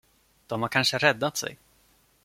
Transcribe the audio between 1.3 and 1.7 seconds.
sig.